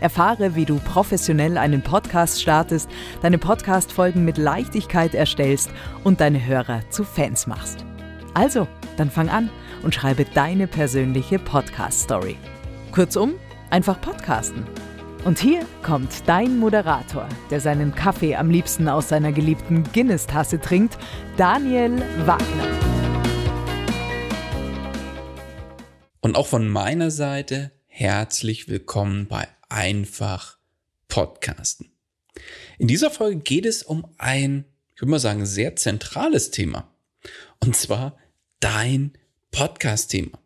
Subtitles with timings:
[0.00, 2.88] Erfahre, wie du professionell einen Podcast startest,
[3.22, 5.70] deine Podcast-Folgen mit Leichtigkeit erstellst
[6.04, 7.84] und deine Hörer zu Fans machst.
[8.34, 9.50] Also, dann fang an
[9.82, 12.36] und schreibe deine persönliche Podcast-Story.
[12.92, 13.34] Kurzum,
[13.70, 14.64] einfach podcasten.
[15.24, 20.96] Und hier kommt dein Moderator, der seinen Kaffee am liebsten aus seiner geliebten Guinness-Tasse trinkt,
[21.36, 22.90] Daniel Wagner.
[26.20, 30.58] Und auch von meiner Seite herzlich willkommen bei einfach
[31.08, 31.90] podcasten.
[32.78, 36.94] In dieser Folge geht es um ein, ich würde mal sagen, sehr zentrales Thema.
[37.58, 38.18] Und zwar
[38.60, 39.12] dein
[39.50, 40.38] Podcast-Thema.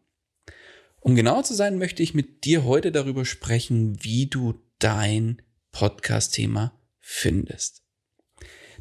[1.00, 6.73] Um genau zu sein, möchte ich mit dir heute darüber sprechen, wie du dein Podcast-Thema
[6.98, 7.83] findest.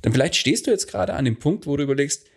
[0.03, 2.27] Denn vielleicht stehst du jetzt gerade an dem Punkt, wo du überlegst,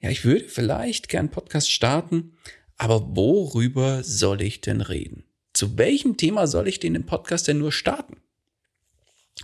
[0.00, 2.36] ja, ich würde vielleicht gern Podcast starten,
[2.76, 5.24] aber worüber soll ich denn reden?
[5.54, 8.18] Zu welchem Thema soll ich den im Podcast denn nur starten?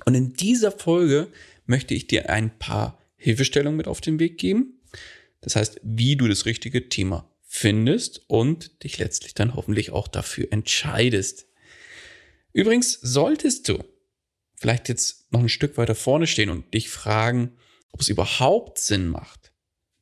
[0.05, 1.29] Und in dieser Folge
[1.67, 4.81] möchte ich dir ein paar Hilfestellungen mit auf den Weg geben.
[5.41, 10.49] Das heißt, wie du das richtige Thema findest und dich letztlich dann hoffentlich auch dafür
[10.51, 11.47] entscheidest.
[12.53, 13.83] Übrigens solltest du
[14.57, 17.57] vielleicht jetzt noch ein Stück weiter vorne stehen und dich fragen,
[17.93, 19.53] ob es überhaupt Sinn macht,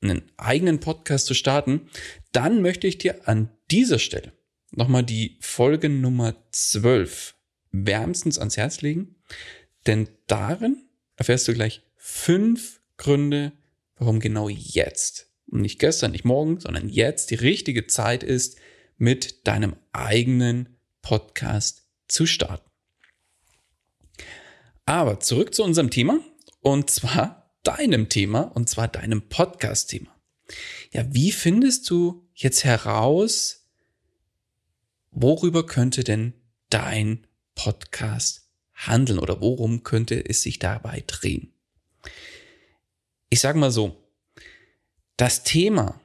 [0.01, 1.89] einen eigenen Podcast zu starten,
[2.33, 4.33] dann möchte ich dir an dieser Stelle
[4.71, 7.35] nochmal die Folge Nummer 12
[7.73, 9.17] wärmstens ans Herz legen,
[9.87, 10.85] denn darin
[11.17, 13.53] erfährst du gleich fünf Gründe,
[13.97, 18.57] warum genau jetzt und nicht gestern, nicht morgen, sondern jetzt die richtige Zeit ist,
[18.97, 22.69] mit deinem eigenen Podcast zu starten.
[24.85, 26.21] Aber zurück zu unserem Thema
[26.61, 30.15] und zwar deinem Thema und zwar deinem Podcast-Thema.
[30.93, 33.68] Ja, wie findest du jetzt heraus,
[35.11, 36.35] worüber könnte denn
[36.71, 41.53] dein Podcast handeln oder worum könnte es sich dabei drehen?
[43.31, 43.97] Ich sage mal so,
[45.17, 46.01] das Thema,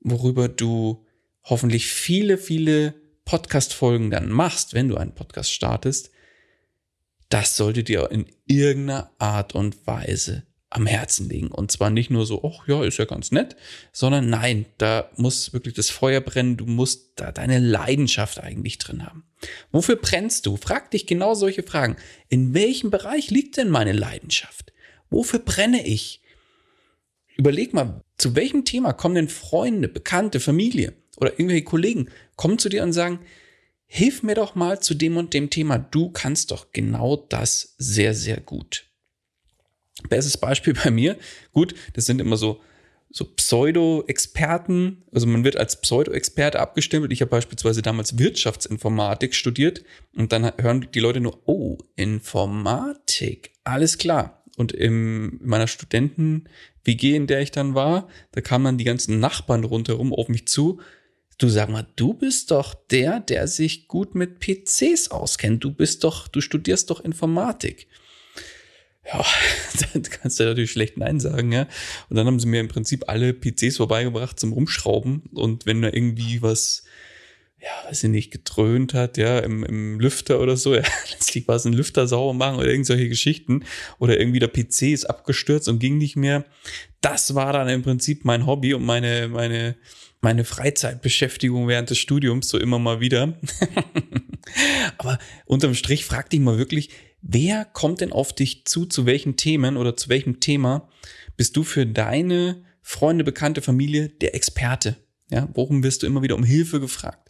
[0.00, 1.04] worüber du
[1.42, 6.10] hoffentlich viele, viele Podcast-Folgen dann machst, wenn du einen Podcast startest,
[7.28, 11.48] das sollte dir in irgendeiner Art und Weise am Herzen liegen.
[11.48, 13.56] Und zwar nicht nur so, ach ja, ist ja ganz nett,
[13.92, 19.04] sondern nein, da muss wirklich das Feuer brennen, du musst da deine Leidenschaft eigentlich drin
[19.04, 19.24] haben.
[19.70, 20.56] Wofür brennst du?
[20.56, 21.96] Frag dich genau solche Fragen.
[22.28, 24.72] In welchem Bereich liegt denn meine Leidenschaft?
[25.10, 26.20] Wofür brenne ich?
[27.36, 32.68] Überleg mal, zu welchem Thema kommen denn Freunde, Bekannte, Familie oder irgendwelche Kollegen, kommen zu
[32.68, 33.20] dir und sagen,
[33.86, 38.14] hilf mir doch mal zu dem und dem Thema, du kannst doch genau das sehr,
[38.14, 38.86] sehr gut.
[40.08, 41.16] Bestes Beispiel bei mir,
[41.52, 42.60] gut, das sind immer so,
[43.10, 47.12] so Pseudo-Experten, also man wird als Pseudo-Experte abgestempelt.
[47.12, 49.84] Ich habe beispielsweise damals Wirtschaftsinformatik studiert
[50.16, 54.42] und dann hören die Leute nur, oh, Informatik, alles klar.
[54.56, 59.64] Und in meiner Studenten-WG, in der ich dann war, da kamen dann die ganzen Nachbarn
[59.64, 60.80] rundherum auf mich zu.
[61.38, 65.64] Du sag mal, du bist doch der, der sich gut mit PCs auskennt.
[65.64, 67.88] Du bist doch, du studierst doch Informatik
[69.04, 69.24] ja,
[69.92, 71.66] dann kannst du natürlich schlecht Nein sagen, ja.
[72.08, 75.24] Und dann haben sie mir im Prinzip alle PCs vorbeigebracht zum Rumschrauben.
[75.32, 76.84] Und wenn da irgendwie was,
[77.60, 80.74] ja, weiß ich nicht, gedröhnt hat, ja, im, im Lüfter oder so.
[80.76, 83.64] Ja, letztlich war es ein Lüfter sauber machen oder irgendwelche Geschichten.
[83.98, 86.44] Oder irgendwie der PC ist abgestürzt und ging nicht mehr.
[87.00, 89.76] Das war dann im Prinzip mein Hobby und meine, meine,
[90.20, 93.36] meine Freizeitbeschäftigung während des Studiums so immer mal wieder.
[94.98, 96.90] Aber unterm Strich frag dich mal wirklich,
[97.22, 100.88] wer kommt denn auf dich zu, zu welchen Themen oder zu welchem Thema
[101.36, 104.96] bist du für deine Freunde, Bekannte, Familie der Experte?
[105.30, 107.22] Ja, worum wirst du immer wieder um Hilfe gefragt?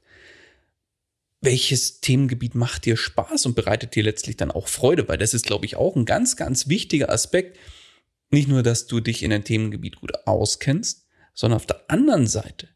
[1.42, 5.44] welches Themengebiet macht dir Spaß und bereitet dir letztlich dann auch Freude, weil das ist,
[5.44, 7.58] glaube ich, auch ein ganz, ganz wichtiger Aspekt.
[8.30, 11.04] Nicht nur, dass du dich in ein Themengebiet gut auskennst,
[11.34, 12.68] sondern auf der anderen Seite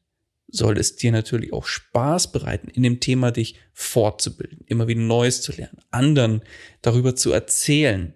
[0.56, 5.42] soll es dir natürlich auch Spaß bereiten, in dem Thema dich fortzubilden, immer wieder Neues
[5.42, 6.42] zu lernen, anderen
[6.82, 8.14] darüber zu erzählen.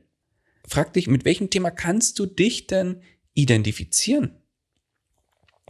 [0.67, 3.03] Frag dich, mit welchem Thema kannst du dich denn
[3.35, 4.37] identifizieren?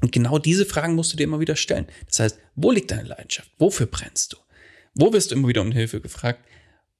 [0.01, 1.87] Und genau diese Fragen musst du dir immer wieder stellen.
[2.09, 3.51] Das heißt, wo liegt deine Leidenschaft?
[3.59, 4.37] Wofür brennst du?
[4.95, 6.45] Wo wirst du immer wieder um Hilfe gefragt?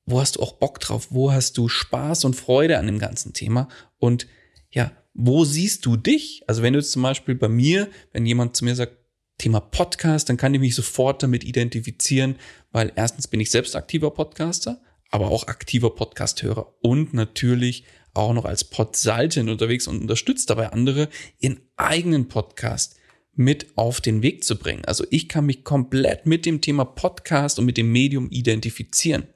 [0.07, 1.09] Wo hast du auch Bock drauf?
[1.11, 3.69] Wo hast du Spaß und Freude an dem ganzen Thema?
[3.99, 4.27] Und
[4.71, 6.43] ja, wo siehst du dich?
[6.47, 8.97] Also wenn du zum Beispiel bei mir, wenn jemand zu mir sagt,
[9.41, 12.37] Thema Podcast, dann kann ich mich sofort damit identifizieren,
[12.73, 18.45] weil erstens bin ich selbst aktiver Podcaster, aber auch aktiver Podcasthörer und natürlich auch noch
[18.45, 21.09] als Podsaltin unterwegs und unterstützt dabei andere,
[21.39, 22.97] ihren eigenen Podcast
[23.33, 24.85] mit auf den Weg zu bringen.
[24.85, 29.27] Also ich kann mich komplett mit dem Thema Podcast und mit dem Medium identifizieren.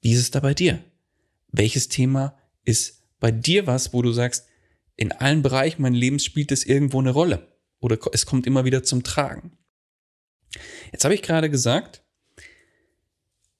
[0.00, 0.82] Wie ist es da bei dir?
[1.52, 4.46] Welches Thema ist bei dir was, wo du sagst,
[4.96, 7.49] in allen Bereichen meines Lebens spielt es irgendwo eine Rolle
[7.80, 9.58] oder es kommt immer wieder zum Tragen?
[10.92, 12.02] Jetzt habe ich gerade gesagt,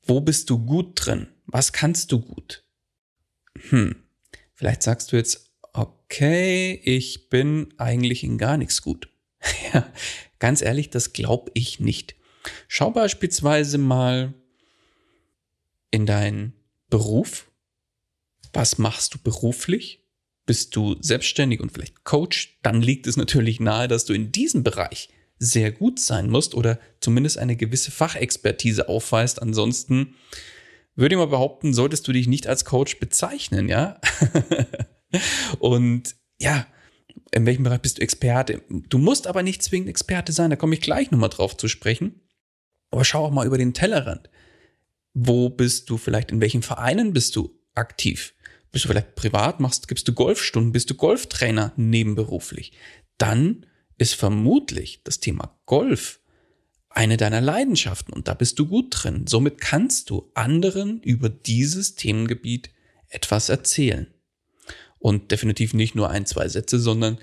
[0.03, 1.29] wo bist du gut drin?
[1.47, 2.65] Was kannst du gut?
[3.69, 4.05] Hm,
[4.55, 9.09] vielleicht sagst du jetzt, okay, ich bin eigentlich in gar nichts gut.
[9.73, 9.91] Ja,
[10.41, 12.17] ganz ehrlich, das glaube ich nicht.
[12.67, 14.35] Schau beispielsweise mal
[15.93, 16.55] in deinen
[16.89, 17.51] Beruf.
[18.53, 20.00] Was machst du beruflich?
[20.51, 22.59] Bist du selbstständig und vielleicht Coach?
[22.65, 25.09] Dann liegt es natürlich nahe, dass du in diesem Bereich
[25.39, 29.41] sehr gut sein musst oder zumindest eine gewisse Fachexpertise aufweist.
[29.41, 30.17] Ansonsten
[30.97, 34.01] würde ich mal behaupten, solltest du dich nicht als Coach bezeichnen, ja?
[35.61, 36.67] und ja,
[37.31, 38.65] in welchem Bereich bist du Experte?
[38.89, 42.23] Du musst aber nicht zwingend Experte sein, da komme ich gleich nochmal drauf zu sprechen.
[42.91, 44.29] Aber schau auch mal über den Tellerrand.
[45.15, 48.35] Wo bist du vielleicht, in welchen Vereinen bist du aktiv?
[48.73, 52.73] Bist du vielleicht privat, machst, gibst du Golfstunden, bist du Golftrainer nebenberuflich?
[53.19, 53.67] Dann
[53.99, 56.21] ist vermutlich das Thema Golf
[56.89, 59.27] eine deiner Leidenschaften und da bist du gut drin.
[59.27, 62.71] Somit kannst du anderen über dieses Themengebiet
[63.09, 64.07] etwas erzählen.
[64.99, 67.19] Und definitiv nicht nur ein, zwei Sätze, sondern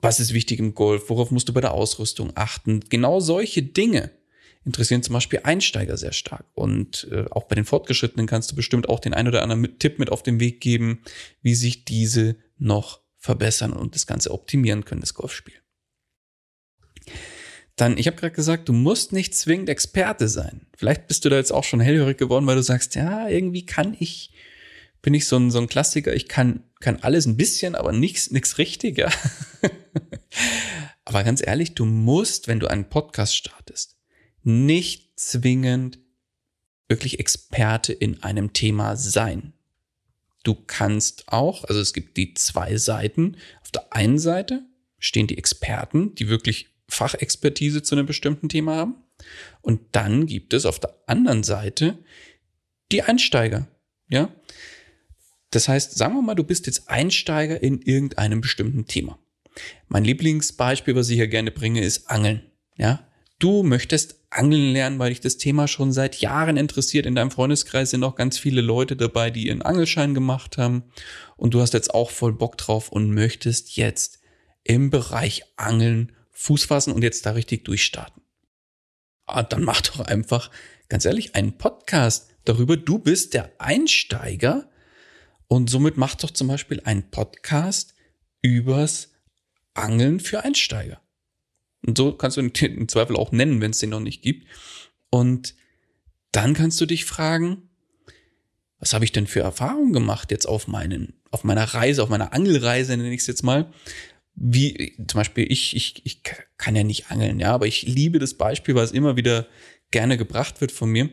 [0.00, 1.08] was ist wichtig im Golf?
[1.08, 2.80] Worauf musst du bei der Ausrüstung achten?
[2.88, 4.10] Genau solche Dinge
[4.66, 6.44] interessieren zum Beispiel Einsteiger sehr stark.
[6.54, 9.98] Und äh, auch bei den Fortgeschrittenen kannst du bestimmt auch den ein oder anderen Tipp
[9.98, 11.02] mit auf den Weg geben,
[11.40, 15.54] wie sich diese noch verbessern und das Ganze optimieren können, das Golfspiel.
[17.76, 20.66] Dann, ich habe gerade gesagt, du musst nicht zwingend Experte sein.
[20.76, 23.96] Vielleicht bist du da jetzt auch schon hellhörig geworden, weil du sagst, ja, irgendwie kann
[23.98, 24.32] ich
[25.06, 26.12] bin ich so ein, so ein Klassiker.
[26.14, 29.08] Ich kann, kann alles ein bisschen, aber nichts, nichts richtig, ja.
[31.04, 33.95] aber ganz ehrlich, du musst, wenn du einen Podcast startest,
[34.46, 35.98] nicht zwingend
[36.88, 39.52] wirklich Experte in einem Thema sein.
[40.44, 43.36] Du kannst auch, also es gibt die zwei Seiten.
[43.62, 44.62] Auf der einen Seite
[44.98, 48.94] stehen die Experten, die wirklich Fachexpertise zu einem bestimmten Thema haben.
[49.62, 51.98] Und dann gibt es auf der anderen Seite
[52.92, 53.66] die Einsteiger.
[54.08, 54.32] Ja,
[55.50, 59.18] das heißt, sagen wir mal, du bist jetzt Einsteiger in irgendeinem bestimmten Thema.
[59.88, 62.42] Mein Lieblingsbeispiel, was ich hier gerne bringe, ist Angeln.
[62.76, 67.06] Ja, du möchtest Angeln lernen, weil dich das Thema schon seit Jahren interessiert.
[67.06, 70.84] In deinem Freundeskreis sind auch ganz viele Leute dabei, die ihren Angelschein gemacht haben.
[71.36, 74.20] Und du hast jetzt auch voll Bock drauf und möchtest jetzt
[74.64, 78.22] im Bereich Angeln Fuß fassen und jetzt da richtig durchstarten.
[79.26, 80.50] Ah, dann mach doch einfach,
[80.88, 82.76] ganz ehrlich, einen Podcast darüber.
[82.76, 84.68] Du bist der Einsteiger
[85.48, 87.94] und somit macht doch zum Beispiel ein Podcast
[88.42, 89.12] übers
[89.74, 91.00] Angeln für Einsteiger.
[91.84, 94.46] Und so kannst du im Zweifel auch nennen, wenn es den noch nicht gibt.
[95.10, 95.54] Und
[96.32, 97.68] dann kannst du dich fragen,
[98.78, 102.32] was habe ich denn für Erfahrungen gemacht jetzt auf meinen, auf meiner Reise, auf meiner
[102.32, 103.72] Angelreise, nenne ich es jetzt mal.
[104.34, 106.22] Wie, zum Beispiel, ich, ich, ich
[106.58, 109.46] kann ja nicht angeln, ja, aber ich liebe das Beispiel, weil es immer wieder
[109.90, 111.08] gerne gebracht wird von mir.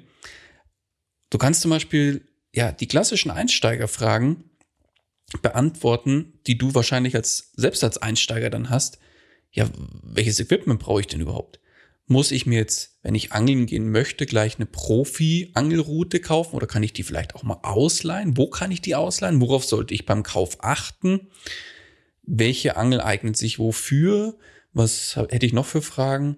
[1.30, 4.44] Du kannst zum Beispiel ja, die klassischen Einsteigerfragen
[5.42, 9.00] beantworten, die du wahrscheinlich als, selbst als Einsteiger dann hast.
[9.54, 9.70] Ja,
[10.04, 11.60] welches Equipment brauche ich denn überhaupt?
[12.08, 16.84] muss ich mir jetzt, wenn ich angeln gehen möchte, gleich eine Profi-Angelroute kaufen oder kann
[16.84, 18.38] ich die vielleicht auch mal ausleihen?
[18.38, 19.42] Wo kann ich die ausleihen?
[19.42, 21.28] Worauf sollte ich beim Kauf achten?
[22.24, 24.38] Welche Angel eignet sich wofür?
[24.74, 26.38] Was hätte ich noch für Fragen?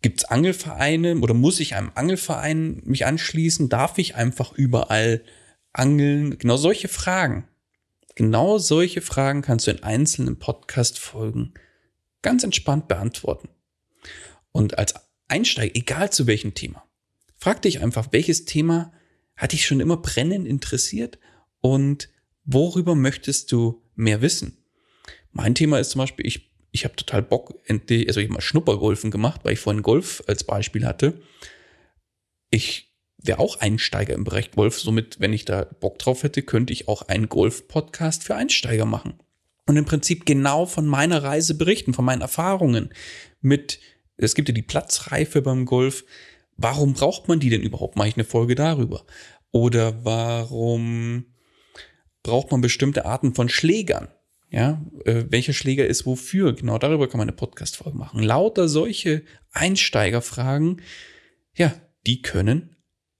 [0.00, 3.68] Gibt es Angelvereine oder muss ich einem Angelverein mich anschließen?
[3.68, 5.22] Darf ich einfach überall
[5.72, 6.38] angeln?
[6.38, 7.48] Genau solche Fragen.
[8.18, 11.54] Genau solche Fragen kannst du in einzelnen Podcast-Folgen
[12.20, 13.48] ganz entspannt beantworten.
[14.50, 14.94] Und als
[15.28, 16.82] Einsteiger, egal zu welchem Thema,
[17.36, 18.92] frag dich einfach, welches Thema
[19.36, 21.20] hat dich schon immer brennend interessiert
[21.60, 22.08] und
[22.44, 24.64] worüber möchtest du mehr wissen?
[25.30, 29.12] Mein Thema ist zum Beispiel, ich, ich habe total Bock, also ich habe mal Schnuppergolfen
[29.12, 31.22] gemacht, weil ich vorhin Golf als Beispiel hatte.
[32.50, 32.87] Ich
[33.18, 34.78] wäre auch Einsteiger im Bereich Golf.
[34.78, 39.14] Somit, wenn ich da Bock drauf hätte, könnte ich auch einen Golf-Podcast für Einsteiger machen.
[39.66, 42.90] Und im Prinzip genau von meiner Reise berichten, von meinen Erfahrungen
[43.40, 43.80] mit
[44.18, 46.04] es gibt ja die Platzreife beim Golf.
[46.56, 47.96] Warum braucht man die denn überhaupt?
[47.96, 49.06] Mache ich eine Folge darüber?
[49.52, 51.26] Oder warum
[52.22, 54.08] braucht man bestimmte Arten von Schlägern?
[54.50, 56.54] Ja, äh, welcher Schläger ist wofür?
[56.54, 58.22] Genau darüber kann man eine Podcast-Folge machen.
[58.22, 59.22] Lauter solche
[59.52, 60.82] Einsteigerfragen,
[61.54, 61.72] ja,
[62.06, 62.74] die können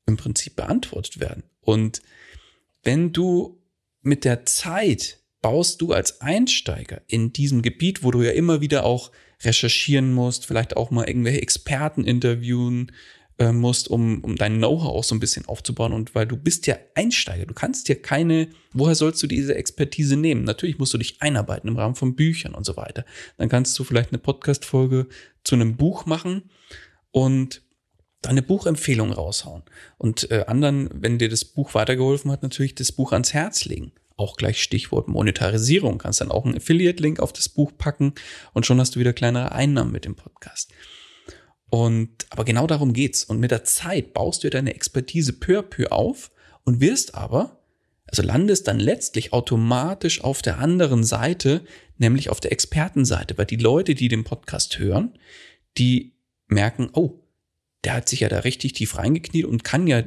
[0.09, 1.45] im Prinzip beantwortet werden.
[1.61, 2.03] Und
[2.83, 3.63] wenn du
[4.03, 8.85] mit der Zeit baust du als Einsteiger in diesem Gebiet, wo du ja immer wieder
[8.85, 9.13] auch
[9.45, 12.91] recherchieren musst, vielleicht auch mal irgendwelche Experten interviewen
[13.39, 15.93] äh, musst, um, um dein Know-how auch so ein bisschen aufzubauen.
[15.93, 20.17] Und weil du bist ja Einsteiger, du kannst ja keine, woher sollst du diese Expertise
[20.17, 20.43] nehmen?
[20.43, 23.05] Natürlich musst du dich einarbeiten im Rahmen von Büchern und so weiter.
[23.37, 25.07] Dann kannst du vielleicht eine Podcast-Folge
[25.45, 26.51] zu einem Buch machen
[27.13, 27.63] und
[28.23, 29.63] deine Buchempfehlung raushauen.
[29.97, 33.93] Und äh, anderen, wenn dir das Buch weitergeholfen hat, natürlich das Buch ans Herz legen
[34.19, 35.99] auch gleich Stichwort Monetarisierung.
[35.99, 38.15] Kannst dann auch einen Affiliate-Link auf das Buch packen
[38.53, 40.71] und schon hast du wieder kleinere Einnahmen mit dem Podcast.
[41.71, 43.25] Und, aber genau darum geht's.
[43.25, 46.31] Und mit der Zeit baust du deine Expertise peu à peu auf
[46.65, 47.63] und wirst aber,
[48.07, 51.65] also landest dann letztlich automatisch auf der anderen Seite,
[51.99, 55.19] nämlich auf der Expertenseite, weil die Leute, die den Podcast hören,
[55.77, 56.15] die
[56.49, 57.21] merken, oh,
[57.85, 60.03] der hat sich ja da richtig tief reingekniet und kann ja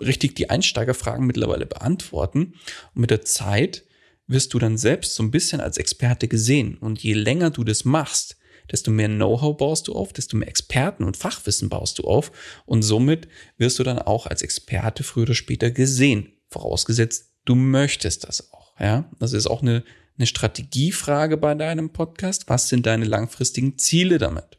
[0.00, 2.54] richtig die Einsteigerfragen mittlerweile beantworten.
[2.94, 3.84] Und mit der Zeit
[4.26, 6.76] wirst du dann selbst so ein bisschen als Experte gesehen.
[6.78, 8.36] Und je länger du das machst,
[8.70, 12.32] desto mehr Know-how baust du auf, desto mehr Experten und Fachwissen baust du auf.
[12.64, 16.32] Und somit wirst du dann auch als Experte früher oder später gesehen.
[16.48, 18.78] Vorausgesetzt, du möchtest das auch.
[18.80, 19.84] Ja, das ist auch eine,
[20.16, 22.44] eine Strategiefrage bei deinem Podcast.
[22.48, 24.58] Was sind deine langfristigen Ziele damit?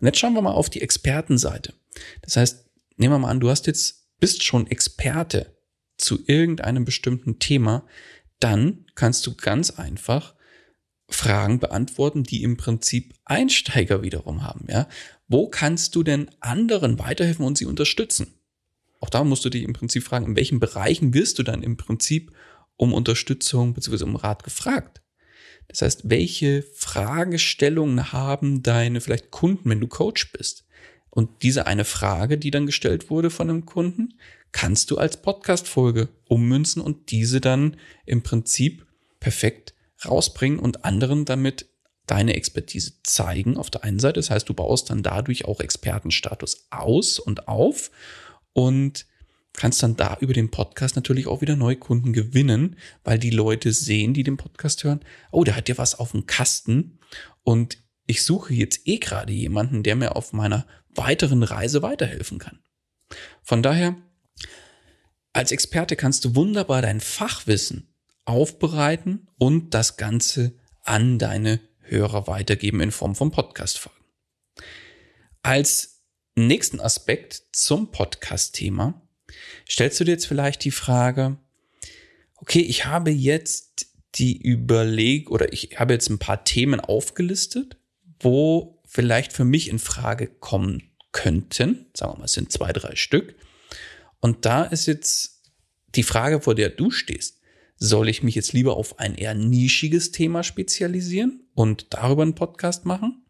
[0.00, 1.74] Und jetzt schauen wir mal auf die Expertenseite.
[2.22, 2.64] Das heißt,
[2.96, 5.54] nehmen wir mal an, du hast jetzt, bist schon Experte
[5.98, 7.86] zu irgendeinem bestimmten Thema,
[8.38, 10.34] dann kannst du ganz einfach
[11.08, 14.88] Fragen beantworten, die im Prinzip Einsteiger wiederum haben, ja.
[15.28, 18.34] Wo kannst du denn anderen weiterhelfen und sie unterstützen?
[19.00, 21.76] Auch da musst du dich im Prinzip fragen, in welchen Bereichen wirst du dann im
[21.76, 22.32] Prinzip
[22.76, 24.04] um Unterstützung bzw.
[24.04, 25.02] um Rat gefragt?
[25.70, 30.64] Das heißt, welche Fragestellungen haben deine vielleicht Kunden, wenn du Coach bist?
[31.10, 34.14] Und diese eine Frage, die dann gestellt wurde von einem Kunden,
[34.52, 38.86] kannst du als Podcast-Folge ummünzen und diese dann im Prinzip
[39.20, 39.74] perfekt
[40.04, 41.66] rausbringen und anderen damit
[42.06, 44.18] deine Expertise zeigen auf der einen Seite.
[44.18, 47.92] Das heißt, du baust dann dadurch auch Expertenstatus aus und auf
[48.52, 49.06] und
[49.52, 53.72] kannst dann da über den Podcast natürlich auch wieder neue Kunden gewinnen, weil die Leute
[53.72, 55.00] sehen, die den Podcast hören,
[55.32, 56.98] oh, der hat ja was auf dem Kasten
[57.42, 62.60] und ich suche jetzt eh gerade jemanden, der mir auf meiner weiteren Reise weiterhelfen kann.
[63.42, 63.96] Von daher,
[65.32, 72.80] als Experte kannst du wunderbar dein Fachwissen aufbereiten und das Ganze an deine Hörer weitergeben
[72.80, 74.04] in Form von Podcast-Folgen.
[75.42, 76.04] Als
[76.36, 79.08] nächsten Aspekt zum Podcast-Thema
[79.68, 81.36] stellst du dir jetzt vielleicht die Frage,
[82.36, 87.76] okay, ich habe jetzt die Überleg oder ich habe jetzt ein paar Themen aufgelistet,
[88.18, 90.82] wo vielleicht für mich in Frage kommen
[91.12, 91.86] könnten.
[91.94, 93.34] Sagen wir mal, es sind zwei, drei Stück.
[94.20, 95.42] Und da ist jetzt
[95.94, 97.40] die Frage, vor der du stehst.
[97.76, 102.84] Soll ich mich jetzt lieber auf ein eher nischiges Thema spezialisieren und darüber einen Podcast
[102.84, 103.24] machen?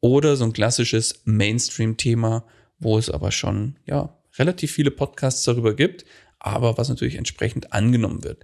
[0.00, 2.46] Oder so ein klassisches Mainstream-Thema,
[2.78, 6.04] wo es aber schon, ja, relativ viele Podcasts darüber gibt,
[6.40, 8.42] aber was natürlich entsprechend angenommen wird.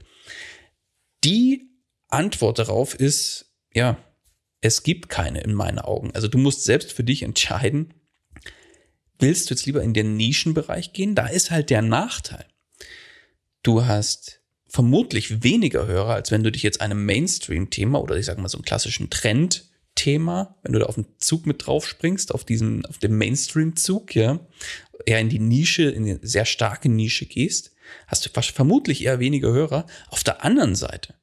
[1.25, 1.71] Die
[2.09, 3.99] Antwort darauf ist, ja,
[4.61, 6.13] es gibt keine in meinen Augen.
[6.15, 7.95] Also du musst selbst für dich entscheiden,
[9.19, 11.15] willst du jetzt lieber in den Nischenbereich gehen?
[11.15, 12.45] Da ist halt der Nachteil.
[13.63, 18.41] Du hast vermutlich weniger Hörer, als wenn du dich jetzt einem Mainstream-Thema oder ich sage
[18.41, 22.33] mal so einem klassischen Trend Thema, wenn du da auf den Zug mit drauf springst,
[22.33, 24.39] auf diesen, auf den Mainstream-Zug, ja,
[25.05, 27.73] eher in die Nische, in eine sehr starke Nische gehst,
[28.07, 29.87] hast du vermutlich eher weniger Hörer.
[30.09, 31.15] Auf der anderen Seite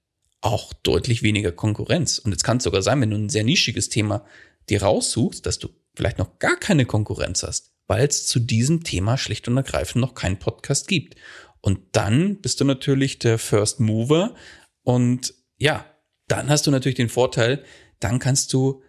[0.42, 2.20] auch deutlich weniger Konkurrenz.
[2.20, 4.26] Und jetzt kann es sogar sein, wenn du ein sehr nischiges Thema
[4.70, 9.18] dir raussuchst, dass du vielleicht noch gar keine Konkurrenz hast, weil es zu diesem Thema
[9.18, 11.16] schlicht und ergreifend noch keinen Podcast gibt.
[11.62, 14.36] Und dann bist du natürlich der First Mover
[14.84, 15.86] und ja,
[16.28, 17.64] dann hast du natürlich den Vorteil,
[18.00, 18.84] dann kannst du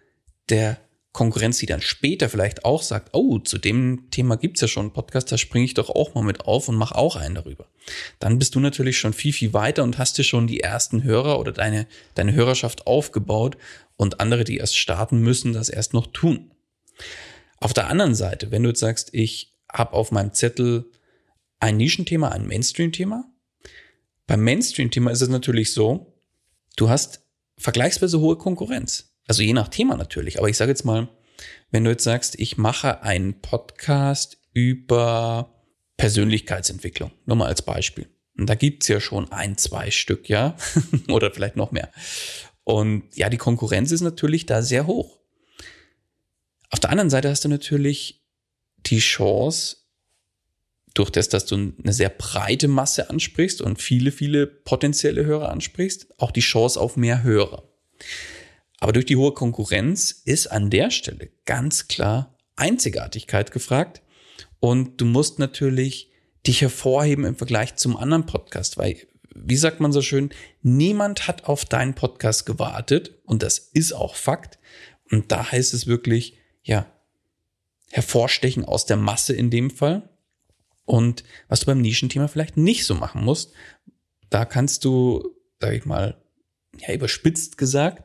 [0.49, 0.77] der
[1.15, 4.93] Konkurrenz, die dann später vielleicht auch sagt, oh, zu dem Thema gibt's ja schon einen
[4.93, 7.67] Podcast, da springe ich doch auch mal mit auf und mache auch einen darüber.
[8.19, 11.39] Dann bist du natürlich schon viel, viel weiter und hast dir schon die ersten Hörer
[11.39, 13.55] oder deine, deine Hörerschaft aufgebaut
[13.95, 16.51] und andere, die erst starten müssen, das erst noch tun.
[17.59, 20.91] Auf der anderen Seite, wenn du jetzt sagst, ich habe auf meinem Zettel
[21.59, 23.23] ein Nischenthema, ein Mainstream-Thema,
[24.27, 26.13] beim Mainstream-Thema ist es natürlich so,
[26.75, 27.21] du hast
[27.57, 29.14] vergleichsweise hohe Konkurrenz.
[29.27, 30.39] Also je nach Thema natürlich.
[30.39, 31.07] Aber ich sage jetzt mal,
[31.71, 35.53] wenn du jetzt sagst, ich mache einen Podcast über
[35.97, 38.07] Persönlichkeitsentwicklung, nur mal als Beispiel.
[38.37, 40.55] Und da gibt's ja schon ein, zwei Stück, ja,
[41.09, 41.89] oder vielleicht noch mehr.
[42.63, 45.19] Und ja, die Konkurrenz ist natürlich da sehr hoch.
[46.69, 48.25] Auf der anderen Seite hast du natürlich
[48.77, 49.77] die Chance,
[50.93, 56.19] durch das, dass du eine sehr breite Masse ansprichst und viele, viele potenzielle Hörer ansprichst,
[56.19, 57.63] auch die Chance auf mehr Hörer.
[58.79, 64.01] Aber durch die hohe Konkurrenz ist an der Stelle ganz klar Einzigartigkeit gefragt.
[64.59, 66.11] Und du musst natürlich
[66.45, 68.97] dich hervorheben im Vergleich zum anderen Podcast, weil,
[69.33, 70.29] wie sagt man so schön,
[70.61, 73.15] niemand hat auf deinen Podcast gewartet.
[73.25, 74.59] Und das ist auch Fakt.
[75.11, 76.87] Und da heißt es wirklich, ja,
[77.91, 80.09] hervorstechen aus der Masse in dem Fall.
[80.85, 83.53] Und was du beim Nischenthema vielleicht nicht so machen musst,
[84.29, 86.21] da kannst du, sag ich mal,
[86.77, 88.03] ja, überspitzt gesagt,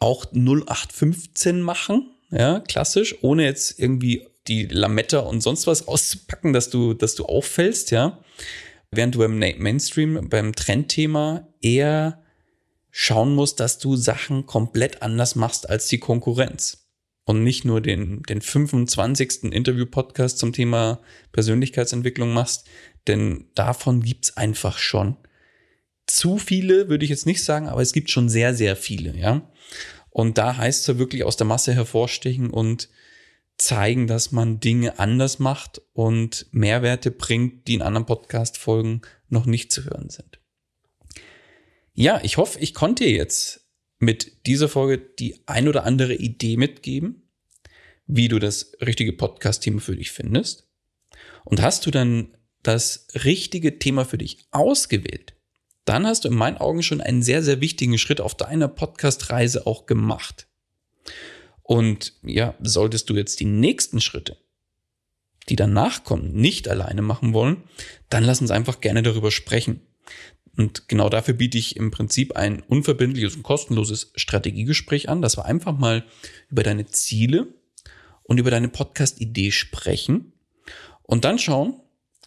[0.00, 6.70] auch 0815 machen, ja, klassisch, ohne jetzt irgendwie die Lametta und sonst was auszupacken, dass
[6.70, 8.18] du, dass du auffällst, ja.
[8.90, 12.20] Während du beim Mainstream, beim Trendthema eher
[12.90, 16.88] schauen musst, dass du Sachen komplett anders machst als die Konkurrenz.
[17.24, 19.44] Und nicht nur den, den 25.
[19.52, 22.66] Interview-Podcast zum Thema Persönlichkeitsentwicklung machst,
[23.06, 25.16] denn davon gibt's einfach schon
[26.16, 29.50] zu viele, würde ich jetzt nicht sagen, aber es gibt schon sehr, sehr viele, ja.
[30.10, 32.88] Und da heißt es ja wirklich aus der Masse hervorstechen und
[33.58, 39.70] zeigen, dass man Dinge anders macht und Mehrwerte bringt, die in anderen Podcast-Folgen noch nicht
[39.70, 40.40] zu hören sind.
[41.92, 43.68] Ja, ich hoffe, ich konnte jetzt
[43.98, 47.28] mit dieser Folge die ein oder andere Idee mitgeben,
[48.06, 50.68] wie du das richtige Podcast-Thema für dich findest.
[51.44, 55.34] Und hast du dann das richtige Thema für dich ausgewählt,
[55.84, 59.66] dann hast du in meinen Augen schon einen sehr, sehr wichtigen Schritt auf deiner Podcast-Reise
[59.66, 60.46] auch gemacht.
[61.62, 64.36] Und ja, solltest du jetzt die nächsten Schritte,
[65.48, 67.64] die danach kommen, nicht alleine machen wollen,
[68.08, 69.80] dann lass uns einfach gerne darüber sprechen.
[70.56, 75.44] Und genau dafür biete ich im Prinzip ein unverbindliches und kostenloses Strategiegespräch an, dass wir
[75.44, 76.04] einfach mal
[76.50, 77.54] über deine Ziele
[78.24, 80.32] und über deine Podcast-Idee sprechen
[81.02, 81.80] und dann schauen,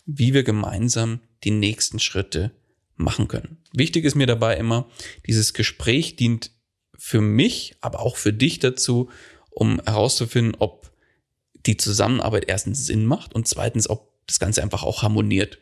[0.06, 2.52] wie wir gemeinsam die nächsten Schritte
[2.96, 3.58] machen können.
[3.74, 4.90] Wichtig ist mir dabei immer,
[5.26, 6.52] dieses Gespräch dient
[6.98, 9.10] für mich, aber auch für dich dazu,
[9.50, 10.92] um herauszufinden, ob
[11.66, 15.60] die Zusammenarbeit erstens Sinn macht und zweitens, ob das Ganze einfach auch harmoniert.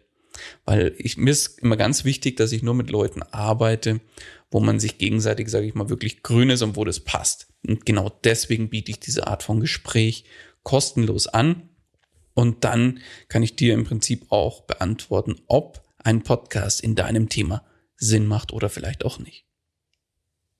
[0.65, 4.01] Weil ich, mir ist immer ganz wichtig, dass ich nur mit Leuten arbeite,
[4.49, 7.47] wo man sich gegenseitig, sage ich mal, wirklich grün ist und wo das passt.
[7.67, 10.25] Und genau deswegen biete ich diese Art von Gespräch
[10.63, 11.69] kostenlos an.
[12.33, 17.63] Und dann kann ich dir im Prinzip auch beantworten, ob ein Podcast in deinem Thema
[17.95, 19.45] Sinn macht oder vielleicht auch nicht.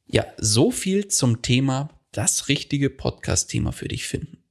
[0.05, 4.43] Ja, so viel zum Thema das richtige Podcast-Thema für dich finden.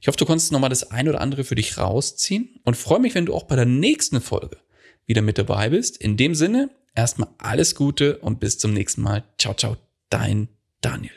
[0.00, 3.14] Ich hoffe, du konntest nochmal das ein oder andere für dich rausziehen und freue mich,
[3.14, 4.58] wenn du auch bei der nächsten Folge
[5.06, 5.96] wieder mit dabei bist.
[5.96, 9.24] In dem Sinne, erstmal alles Gute und bis zum nächsten Mal.
[9.38, 9.76] Ciao, ciao,
[10.10, 10.48] dein
[10.80, 11.12] Daniel.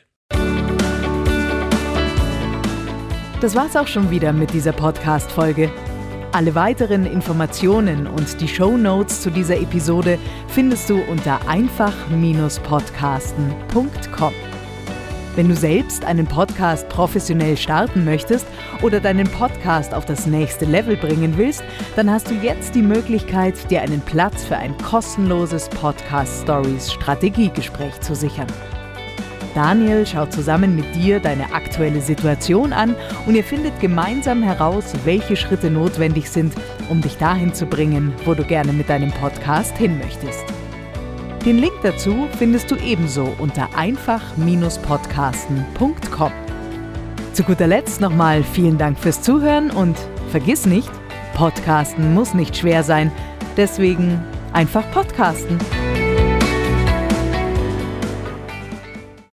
[3.42, 5.72] Das war's auch schon wieder mit dieser Podcast-Folge.
[6.32, 14.34] Alle weiteren Informationen und die Show Notes zu dieser Episode findest du unter einfach-podcasten.com.
[15.36, 18.46] Wenn du selbst einen Podcast professionell starten möchtest
[18.84, 21.64] oder deinen Podcast auf das nächste Level bringen willst,
[21.96, 28.00] dann hast du jetzt die Möglichkeit, dir einen Platz für ein kostenloses Podcast Stories Strategiegespräch
[28.02, 28.46] zu sichern.
[29.56, 35.36] Daniel schaut zusammen mit dir deine aktuelle Situation an und ihr findet gemeinsam heraus, welche
[35.36, 36.54] Schritte notwendig sind,
[36.90, 40.44] um dich dahin zu bringen, wo du gerne mit deinem Podcast hin möchtest.
[41.46, 46.32] Den Link dazu findest du ebenso unter einfach-podcasten.com.
[47.34, 49.98] Zu guter Letzt nochmal vielen Dank fürs Zuhören und
[50.32, 50.92] vergiss nicht,
[51.34, 53.10] Podcasten muss nicht schwer sein,
[53.56, 55.58] deswegen einfach Podcasten.